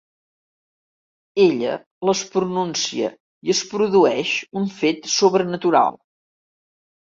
[1.43, 1.73] Ella
[2.11, 3.11] les pronuncia
[3.49, 6.05] i es produeix un fet sobrenatural.